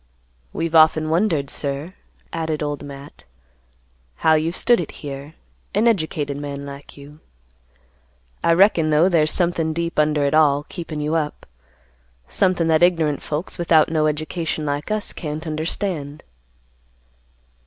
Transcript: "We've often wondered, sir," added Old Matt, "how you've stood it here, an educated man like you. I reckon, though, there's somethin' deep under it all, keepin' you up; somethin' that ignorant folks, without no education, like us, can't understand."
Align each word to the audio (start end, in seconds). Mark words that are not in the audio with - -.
"We've 0.51 0.73
often 0.73 1.11
wondered, 1.11 1.51
sir," 1.51 1.93
added 2.33 2.63
Old 2.63 2.81
Matt, 2.83 3.23
"how 4.15 4.33
you've 4.33 4.55
stood 4.55 4.79
it 4.81 4.89
here, 5.05 5.35
an 5.75 5.87
educated 5.87 6.37
man 6.37 6.65
like 6.65 6.97
you. 6.97 7.19
I 8.43 8.53
reckon, 8.53 8.89
though, 8.89 9.09
there's 9.09 9.31
somethin' 9.31 9.73
deep 9.73 9.99
under 9.99 10.25
it 10.25 10.33
all, 10.33 10.63
keepin' 10.69 11.01
you 11.01 11.13
up; 11.13 11.45
somethin' 12.27 12.67
that 12.69 12.81
ignorant 12.81 13.21
folks, 13.21 13.59
without 13.59 13.89
no 13.91 14.07
education, 14.07 14.65
like 14.65 14.89
us, 14.89 15.13
can't 15.13 15.45
understand." 15.45 16.23